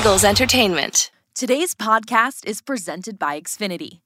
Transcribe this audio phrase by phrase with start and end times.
[0.00, 1.10] Eagles Entertainment.
[1.34, 4.00] Today's podcast is presented by Xfinity.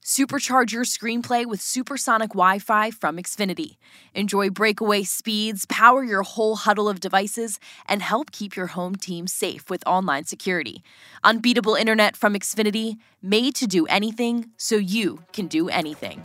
[0.00, 3.76] Supercharge your screenplay with supersonic Wi Fi from Xfinity.
[4.14, 7.58] Enjoy breakaway speeds, power your whole huddle of devices,
[7.88, 10.84] and help keep your home team safe with online security.
[11.24, 16.24] Unbeatable internet from Xfinity, made to do anything so you can do anything.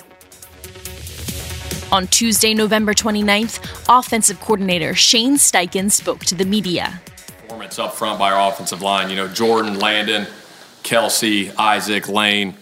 [1.92, 3.58] On Tuesday, November 29th,
[3.90, 7.02] offensive coordinator Shane Steichen spoke to the media.
[7.58, 9.10] Performance up front by our offensive line.
[9.10, 10.28] You know, Jordan, Landon,
[10.84, 12.56] Kelce, Isaac, Lane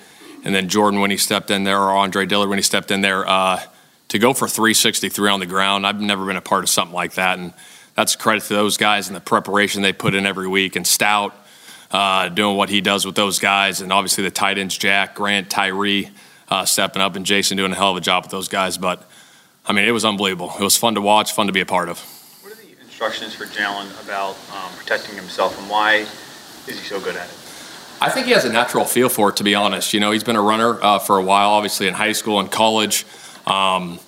[0.46, 3.02] and then Jordan when he stepped in there, or Andre Dillard when he stepped in
[3.02, 3.62] there, uh,
[4.08, 5.86] to go for 363 on the ground.
[5.86, 7.52] I've never been a part of something like that, and
[7.96, 10.78] that's credit to those guys and the preparation they put in every week.
[10.78, 11.36] And Stout
[11.92, 15.50] uh, doing what he does with those guys, and obviously the tight ends, Jack, Grant,
[15.50, 16.10] Tyree,
[16.48, 18.78] uh, stepping up, and Jason doing a hell of a job with those guys.
[18.78, 19.06] But
[19.66, 20.54] I mean, it was unbelievable.
[20.58, 22.02] It was fun to watch, fun to be a part of.
[22.98, 26.06] What are the instructions for Jalen about um, protecting himself, and why
[26.66, 27.36] is he so good at it?
[28.00, 29.94] I think he has a natural feel for it, to be honest.
[29.94, 32.50] You know, he's been a runner uh, for a while, obviously in high school and
[32.50, 33.06] college.
[33.46, 34.00] Um,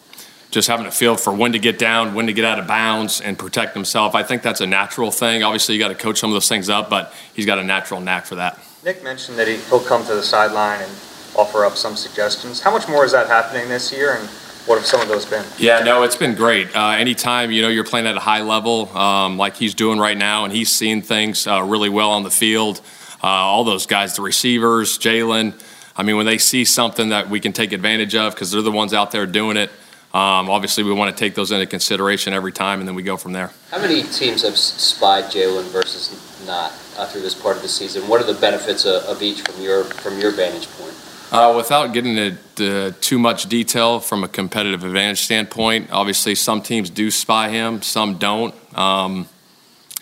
[0.52, 3.19] just having a feel for when to get down, when to get out of bounds,
[3.19, 4.16] and protect himself.
[4.16, 5.44] I think that's a natural thing.
[5.44, 7.99] Obviously, you got to coach some of those things up, but he's got a natural
[7.99, 8.57] knack for that.
[8.85, 10.91] Nick mentioned that he, will come to the sideline and
[11.35, 12.61] offer up some suggestions.
[12.61, 14.29] How much more is that happening this year, and
[14.67, 15.45] what have some of those been?
[15.57, 16.75] Yeah, no, it's been great.
[16.75, 20.17] Uh, anytime you know you're playing at a high level, um, like he's doing right
[20.17, 22.81] now, and he's seeing things uh, really well on the field
[23.23, 25.53] uh, all those guys, the receivers, Jalen.
[25.95, 28.71] I mean, when they see something that we can take advantage of because they're the
[28.71, 29.71] ones out there doing it,
[30.13, 33.17] um, obviously we want to take those into consideration every time, and then we go
[33.17, 33.51] from there.
[33.71, 38.07] How many teams have spied Jalen versus not uh, through this part of the season?
[38.07, 40.86] What are the benefits of, of each from your from your vantage point?
[41.30, 46.89] Uh, without getting into too much detail from a competitive advantage standpoint, obviously some teams
[46.89, 49.28] do spy him, some don't, um,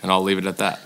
[0.04, 0.80] and I'll leave it at that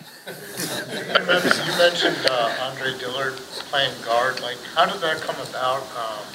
[1.10, 3.36] you mentioned uh, Andre Dillard
[3.70, 4.42] playing guard.
[4.42, 5.82] Like, how did that come about?
[5.96, 6.26] Um,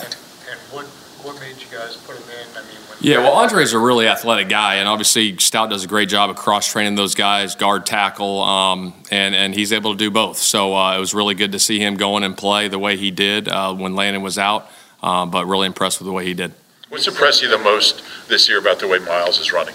[0.00, 0.16] and,
[0.50, 0.86] and what
[1.22, 2.56] what made you guys put him in?
[2.56, 6.08] I mean, yeah, well, Andre's a really athletic guy, and obviously Stout does a great
[6.08, 10.10] job of cross training those guys, guard, tackle, um, and and he's able to do
[10.10, 10.38] both.
[10.38, 12.96] So uh, it was really good to see him go in and play the way
[12.96, 14.70] he did uh, when Landon was out.
[15.02, 16.52] Um, but really impressed with the way he did.
[16.88, 19.74] What's impressed you the most this year about the way Miles is running?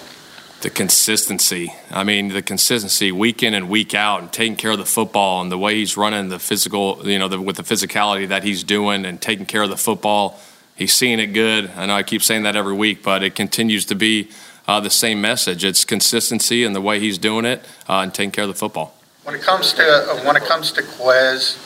[0.61, 1.71] the consistency.
[1.91, 5.41] I mean, the consistency week in and week out, and taking care of the football
[5.41, 8.63] and the way he's running the physical, you know, the, with the physicality that he's
[8.63, 10.39] doing and taking care of the football.
[10.77, 11.71] He's seeing it good.
[11.75, 14.29] I know I keep saying that every week, but it continues to be
[14.67, 15.65] uh, the same message.
[15.65, 18.93] It's consistency and the way he's doing it uh, and taking care of the football.
[19.23, 21.57] When it comes to uh, when it comes to Quez,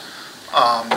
[0.54, 0.90] um,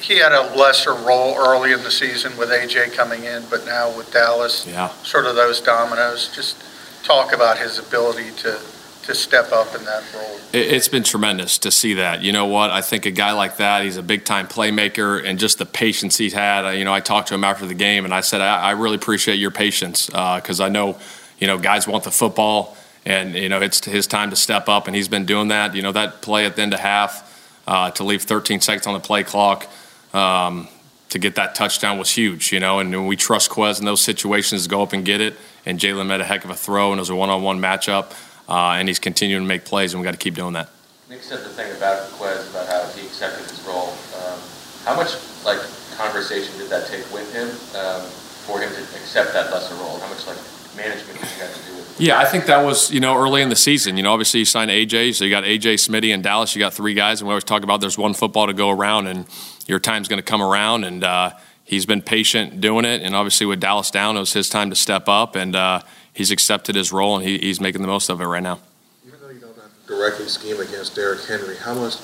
[0.00, 3.96] he had a lesser role early in the season with AJ coming in, but now
[3.96, 4.88] with Dallas, yeah.
[5.04, 6.34] sort of those dominoes.
[6.34, 6.62] Just
[7.04, 8.60] talk about his ability to
[9.04, 10.38] to step up in that role.
[10.52, 12.22] It's been tremendous to see that.
[12.22, 12.70] You know what?
[12.70, 16.18] I think a guy like that, he's a big time playmaker, and just the patience
[16.18, 16.70] he's had.
[16.76, 19.36] You know, I talked to him after the game, and I said, I, really appreciate
[19.36, 20.98] your patience because uh, I know,
[21.38, 24.86] you know, guys want the football, and you know, it's his time to step up,
[24.86, 25.74] and he's been doing that.
[25.74, 28.94] You know, that play at the end of half uh, to leave 13 seconds on
[28.94, 29.68] the play clock.
[30.12, 30.68] Um,
[31.08, 34.62] to get that touchdown was huge, you know, and we trust Quez in those situations
[34.62, 36.98] to go up and get it and Jalen made a heck of a throw, and
[36.98, 38.12] it was a one-on-one matchup,
[38.48, 40.68] uh, and he's continuing to make plays, and we got to keep doing that.
[41.08, 43.92] Nick said the thing about Quez about how he accepted his role.
[44.16, 44.40] Um,
[44.84, 45.14] how much
[45.44, 45.58] like
[45.96, 47.48] conversation did that take with him
[47.78, 48.02] um,
[48.46, 49.98] for him to accept that lesser role?
[49.98, 50.38] How much like
[50.76, 52.00] management did you guys do with?
[52.00, 53.96] Yeah, I think that was you know early in the season.
[53.96, 56.54] You know, obviously you signed AJ, so you got AJ, Smitty, in Dallas.
[56.54, 59.06] You got three guys, and we always talk about there's one football to go around,
[59.06, 59.26] and
[59.66, 61.04] your time's going to come around, and.
[61.04, 61.30] Uh,
[61.64, 64.76] he's been patient doing it, and obviously with Dallas down, it was his time to
[64.76, 65.80] step up, and uh,
[66.12, 68.58] he's accepted his role, and he, he's making the most of it right now.
[69.06, 69.56] Even though you don't
[69.86, 71.96] directly scheme against Derrick Henry, how much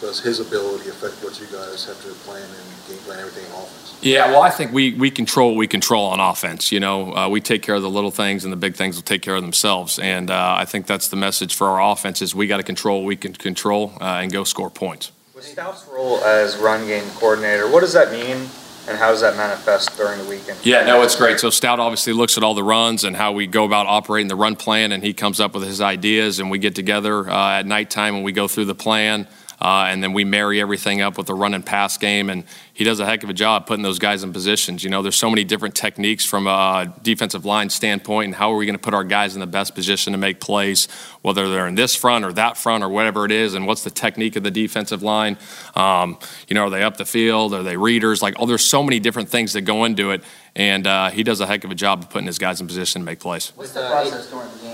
[0.00, 3.62] does his ability affect what you guys have to plan and game plan everything on
[3.62, 3.98] offense?
[4.02, 6.70] Yeah, well, I think we, we control what we control on offense.
[6.70, 9.02] You know, uh, we take care of the little things, and the big things will
[9.02, 9.98] take care of themselves.
[9.98, 13.00] And uh, I think that's the message for our offense: is we got to control
[13.00, 15.10] what we can control uh, and go score points.
[15.34, 18.48] With Stout's role as run game coordinator, what does that mean
[18.88, 20.58] and how does that manifest during the weekend?
[20.64, 21.40] Yeah, no, it's great.
[21.40, 24.36] So Stout obviously looks at all the runs and how we go about operating the
[24.36, 27.66] run plan, and he comes up with his ideas, and we get together uh, at
[27.66, 29.26] nighttime and we go through the plan.
[29.64, 32.28] Uh, and then we marry everything up with the run and pass game.
[32.28, 32.44] And
[32.74, 34.84] he does a heck of a job putting those guys in positions.
[34.84, 38.58] You know, there's so many different techniques from a defensive line standpoint, and how are
[38.58, 40.86] we going to put our guys in the best position to make plays,
[41.22, 43.90] whether they're in this front or that front or whatever it is, and what's the
[43.90, 45.38] technique of the defensive line?
[45.74, 47.54] Um, you know, are they up the field?
[47.54, 48.20] Are they readers?
[48.20, 50.22] Like, oh, there's so many different things that go into it.
[50.54, 53.00] And uh, he does a heck of a job of putting his guys in position
[53.00, 53.50] to make plays.
[53.56, 54.73] What's the process during the game?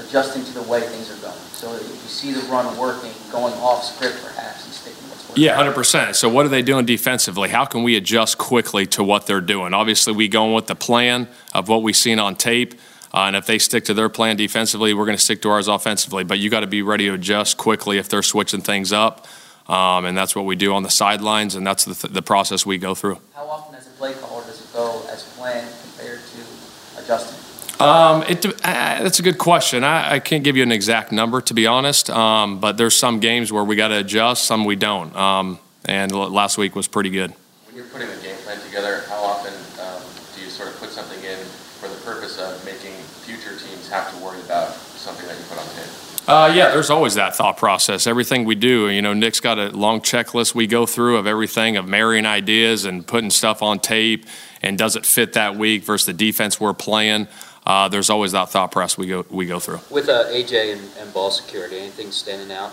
[0.00, 1.38] Adjusting to the way things are going.
[1.52, 5.28] So if you see the run working, going off script perhaps, and sticking with what's
[5.28, 5.44] working.
[5.44, 6.16] Yeah, hundred percent.
[6.16, 7.50] So what are they doing defensively?
[7.50, 9.74] How can we adjust quickly to what they're doing?
[9.74, 12.74] Obviously, we going with the plan of what we've seen on tape.
[13.12, 15.68] Uh, and if they stick to their plan defensively, we're going to stick to ours
[15.68, 16.24] offensively.
[16.24, 19.26] But you got to be ready to adjust quickly if they're switching things up.
[19.68, 22.64] Um, and that's what we do on the sidelines, and that's the, th- the process
[22.64, 23.18] we go through.
[23.34, 27.39] How often as a play caller does it go as planned compared to adjusting?
[27.80, 29.84] Um, it, uh, that's a good question.
[29.84, 32.10] I, I can't give you an exact number, to be honest.
[32.10, 35.14] Um, but there's some games where we got to adjust, some we don't.
[35.16, 37.32] Um, and l- last week was pretty good.
[37.66, 40.02] When you're putting a game plan together, how often um,
[40.36, 42.92] do you sort of put something in for the purpose of making
[43.24, 46.10] future teams have to worry about something that you put on tape?
[46.28, 48.06] Uh, yeah, there's always that thought process.
[48.06, 51.76] Everything we do, you know, Nick's got a long checklist we go through of everything
[51.76, 54.26] of marrying ideas and putting stuff on tape
[54.62, 57.26] and does it fit that week versus the defense we're playing.
[57.70, 59.78] Uh, there's always that thought process we go we go through.
[59.90, 62.72] With uh, AJ and, and ball security, anything standing out?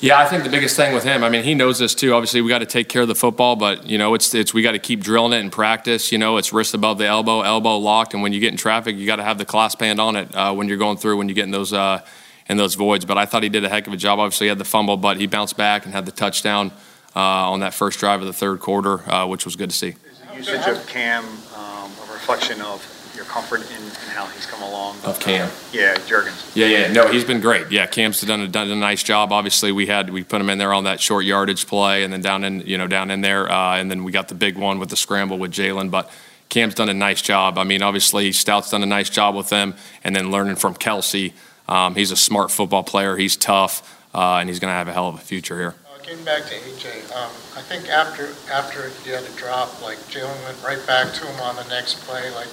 [0.00, 2.14] Yeah, I think the biggest thing with him, I mean, he knows this too.
[2.14, 4.62] Obviously, we got to take care of the football, but you know, it's it's we
[4.62, 6.12] got to keep drilling it in practice.
[6.12, 8.96] You know, it's wrist above the elbow, elbow locked, and when you get in traffic,
[8.96, 11.28] you got to have the clasp band on it uh, when you're going through when
[11.28, 12.00] you get in those uh,
[12.48, 13.04] in those voids.
[13.04, 14.20] But I thought he did a heck of a job.
[14.20, 16.70] Obviously, he had the fumble, but he bounced back and had the touchdown
[17.16, 19.96] uh, on that first drive of the third quarter, uh, which was good to see.
[20.36, 21.24] Is the usage of Cam
[21.56, 22.97] um, a reflection of your
[23.28, 24.96] comfort in, in how he's come along?
[25.04, 25.50] Of Cam.
[25.72, 26.54] Yeah, Jurgens.
[26.56, 27.70] Yeah, yeah, no, he's been great.
[27.70, 29.32] Yeah, Cam's done a, done a nice job.
[29.32, 32.20] Obviously, we had we put him in there on that short yardage play, and then
[32.20, 34.78] down in you know down in there, uh, and then we got the big one
[34.78, 35.90] with the scramble with Jalen.
[35.90, 36.10] But
[36.48, 37.58] Cam's done a nice job.
[37.58, 41.32] I mean, obviously Stout's done a nice job with them, and then learning from Kelce.
[41.68, 43.16] Um, he's a smart football player.
[43.16, 43.82] He's tough,
[44.14, 45.74] uh, and he's going to have a hell of a future here.
[45.84, 49.98] Uh, Getting back to AJ, um, I think after, after he had a drop, like
[50.08, 52.48] Jalen went right back to him on the next play, like,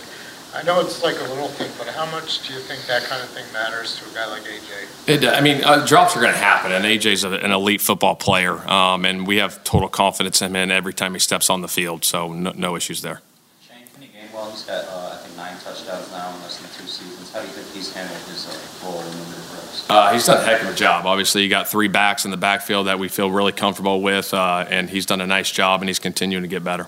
[0.55, 3.21] I know it's like a little thing, but how much do you think that kind
[3.21, 5.09] of thing matters to a guy like AJ?
[5.09, 8.15] It, I mean, uh, drops are going to happen, and AJ's a, an elite football
[8.15, 11.67] player, um, and we have total confidence in him every time he steps on the
[11.67, 12.05] field.
[12.05, 13.21] So no, no issues there.
[13.67, 14.07] Shane, from the
[14.51, 17.33] he's got, uh, I think, nine touchdowns now in less than two seasons.
[17.33, 19.85] How do you think he's handled his uh, role in the reps?
[19.89, 21.05] Uh, he's done a heck of a job.
[21.05, 24.65] Obviously, you got three backs in the backfield that we feel really comfortable with, uh,
[24.69, 26.87] and he's done a nice job, and he's continuing to get better.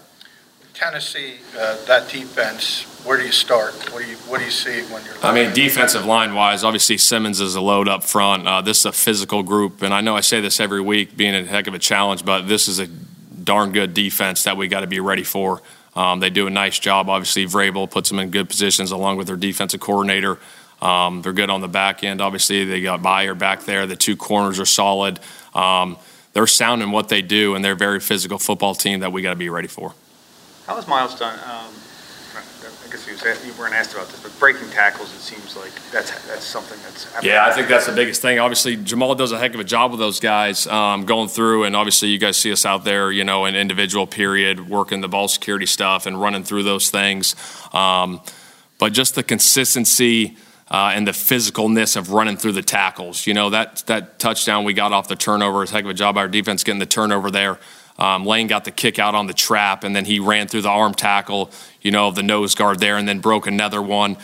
[0.78, 3.74] Tennessee, uh, that defense, where do you start?
[3.92, 5.16] What do you, what do you see when you're?
[5.24, 8.48] I mean, defensive line wise, obviously Simmons is a load up front.
[8.48, 11.34] Uh, this is a physical group, and I know I say this every week, being
[11.34, 14.82] a heck of a challenge, but this is a darn good defense that we got
[14.82, 15.64] to be ready for.
[15.96, 17.10] Um, they do a nice job.
[17.10, 20.38] Obviously, Vrabel puts them in good positions along with their defensive coordinator.
[20.80, 22.22] Um, they're good on the back end.
[22.22, 23.88] Obviously, they got Byard back there.
[23.88, 25.20] The two corners are solid.
[25.56, 25.98] Um,
[26.34, 29.24] they're sound in what they do, and they're a very physical football team that we
[29.24, 29.96] got to be ready for.
[30.68, 31.40] How has Miles done?
[31.40, 31.74] Um,
[32.36, 36.12] I guess you, was, weren't asked about this, but breaking tackles, it seems like that's
[36.28, 37.06] that's something that's.
[37.06, 37.32] Happening.
[37.32, 38.38] Yeah, I think that's the biggest thing.
[38.38, 41.76] Obviously, Jemal does a heck of a job with those guys um, going through, and
[41.76, 45.30] obviously, you guys see us out there, you know, in individual period, working the ball
[45.30, 47.36] security stuff and running through those things.
[47.74, 48.22] Um,
[48.78, 50.38] but just the consistency.
[50.70, 53.26] Uh, and the physicalness of running through the tackles.
[53.26, 55.94] You know, that, that touchdown we got off the turnover is a heck of a
[55.94, 57.58] job by our defense getting the turnover there.
[57.98, 60.70] Um, Lane got the kick out on the trap, and then he ran through the
[60.70, 61.52] arm tackle,
[61.82, 64.18] you know, of the nose guard there, and then broke another one.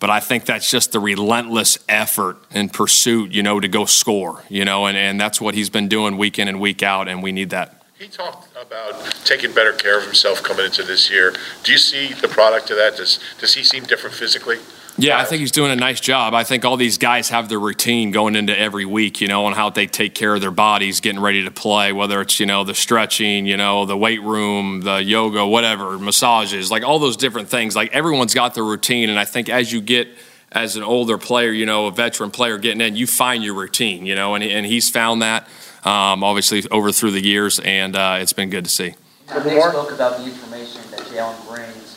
[0.00, 4.42] But I think that's just the relentless effort and pursuit, you know, to go score,
[4.48, 7.22] you know, and, and that's what he's been doing week in and week out, and
[7.22, 7.82] we need that.
[7.98, 8.94] He talked about
[9.26, 11.34] taking better care of himself coming into this year.
[11.64, 12.96] Do you see the product of that?
[12.96, 14.56] Does, does he seem different physically?
[15.02, 16.34] Yeah, I think he's doing a nice job.
[16.34, 19.54] I think all these guys have their routine going into every week, you know, on
[19.54, 22.64] how they take care of their bodies getting ready to play, whether it's, you know,
[22.64, 27.48] the stretching, you know, the weight room, the yoga, whatever, massages, like all those different
[27.48, 27.74] things.
[27.74, 29.08] Like everyone's got their routine.
[29.08, 30.08] And I think as you get,
[30.52, 34.04] as an older player, you know, a veteran player getting in, you find your routine,
[34.04, 35.44] you know, and, and he's found that,
[35.84, 38.94] um, obviously, over through the years, and uh, it's been good to see.
[39.28, 41.89] Nick spoke about the information that Jalen brings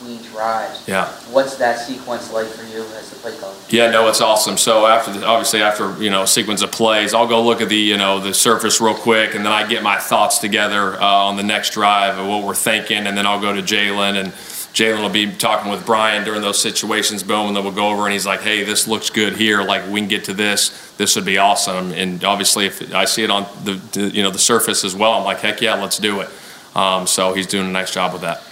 [0.00, 0.86] between drives.
[0.86, 1.08] Yeah.
[1.30, 3.54] What's that sequence like for you as the play caller?
[3.68, 4.56] Yeah, no, it's awesome.
[4.56, 7.68] So after the, obviously after you know a sequence of plays, I'll go look at
[7.68, 11.04] the you know the surface real quick, and then I get my thoughts together uh,
[11.04, 14.32] on the next drive of what we're thinking, and then I'll go to Jalen and.
[14.70, 18.04] Jalen will be talking with Brian during those situations, boom, and then we'll go over
[18.04, 19.64] and he's like, hey, this looks good here.
[19.64, 20.94] Like, we can get to this.
[20.96, 21.90] This would be awesome.
[21.90, 25.14] And obviously, if I see it on the, the you know, the surface as well,
[25.14, 26.28] I'm like, heck yeah, let's do it.
[26.76, 28.44] Um, so he's doing a nice job with that.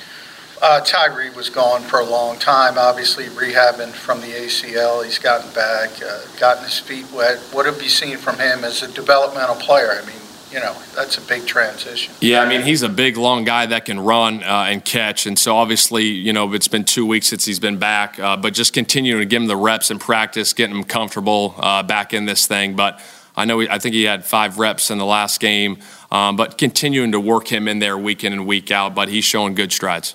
[0.61, 5.05] Uh, Tyree was gone for a long time, obviously rehabbing from the ACL.
[5.05, 7.39] He's gotten back, uh, gotten his feet wet.
[7.53, 9.91] What have you seen from him as a developmental player?
[9.93, 10.17] I mean,
[10.51, 12.13] you know, that's a big transition.
[12.21, 15.27] Yeah, I mean, he's a big, long guy that can run uh, and catch.
[15.27, 18.55] And so, obviously, you know, it's been two weeks since he's been back, uh, but
[18.55, 22.25] just continuing to give him the reps and practice, getting him comfortable uh, back in
[22.25, 22.75] this thing.
[22.75, 23.01] But
[23.37, 25.79] I know, he, I think he had five reps in the last game,
[26.11, 28.95] um, but continuing to work him in there week in and week out.
[28.95, 30.15] But he's showing good strides.